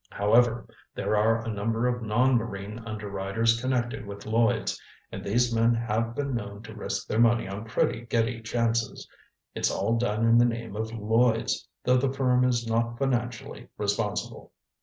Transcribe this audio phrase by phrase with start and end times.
[0.09, 4.81] However, there are a number of non marine underwriters connected with Lloyds,
[5.11, 9.07] and these men have been known to risk their money on pretty giddy chances.
[9.53, 14.51] It's all done in the name of Lloyds, though the firm is not financially responsible."